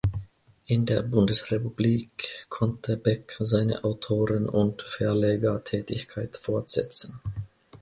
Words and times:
In 0.65 0.87
der 0.87 1.03
Bundesrepublik 1.03 2.47
konnte 2.49 2.97
Beck 2.97 3.37
seine 3.39 3.83
Autoren- 3.83 4.49
und 4.49 4.81
Verlegertätigkeit 4.81 6.37
fortsetzen. 6.37 7.21